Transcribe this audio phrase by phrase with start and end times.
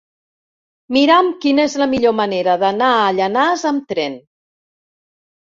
[0.95, 4.19] Mira'm quina és la millor manera d'anar a Llanars amb tren.